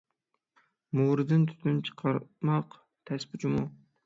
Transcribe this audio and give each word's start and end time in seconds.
مورىدىن 0.99 1.43
تۈتۈن 1.51 1.83
چىقارماق 1.91 2.79
تەس 3.13 3.29
جۇمۇ! 3.47 3.69